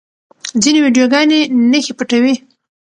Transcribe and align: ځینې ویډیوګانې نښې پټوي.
ځینې 0.61 0.79
ویډیوګانې 0.83 1.39
نښې 1.71 1.93
پټوي. 1.97 2.33